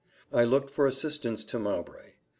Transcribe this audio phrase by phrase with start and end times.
[0.33, 2.13] I looked for assistance to Mowbray.